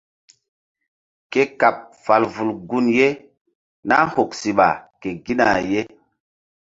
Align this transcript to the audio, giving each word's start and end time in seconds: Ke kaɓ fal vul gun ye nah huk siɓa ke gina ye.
Ke 1.31 1.41
kaɓ 1.59 1.75
fal 2.03 2.23
vul 2.33 2.51
gun 2.69 2.85
ye 2.97 3.07
nah 3.87 4.03
huk 4.13 4.31
siɓa 4.41 4.69
ke 5.01 5.09
gina 5.25 5.45
ye. 5.71 5.81